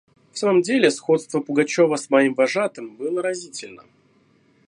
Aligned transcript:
В 0.31 0.37
самом 0.39 0.63
деле 0.63 0.89
сходство 0.89 1.41
Пугачева 1.41 1.95
с 1.95 2.09
моим 2.09 2.33
вожатым 2.33 2.95
было 2.95 3.21
разительно. 3.21 3.83